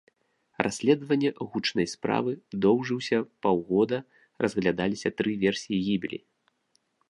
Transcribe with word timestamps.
Расследаванне 0.67 1.29
гучнай 1.51 1.87
справы 1.93 2.33
доўжыўся 2.67 3.17
паўгода, 3.47 3.97
разглядаліся 4.47 5.09
тры 5.21 5.31
версіі 5.45 5.77
гібелі. 5.91 6.19